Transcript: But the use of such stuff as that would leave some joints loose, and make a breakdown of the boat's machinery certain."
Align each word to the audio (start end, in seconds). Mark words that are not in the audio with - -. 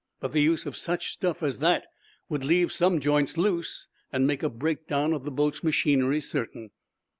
But 0.19 0.31
the 0.31 0.41
use 0.41 0.65
of 0.65 0.75
such 0.75 1.11
stuff 1.13 1.43
as 1.43 1.59
that 1.59 1.85
would 2.27 2.43
leave 2.43 2.71
some 2.71 2.99
joints 2.99 3.37
loose, 3.37 3.85
and 4.11 4.25
make 4.25 4.41
a 4.41 4.49
breakdown 4.49 5.13
of 5.13 5.25
the 5.25 5.31
boat's 5.31 5.63
machinery 5.63 6.21
certain." 6.21 6.71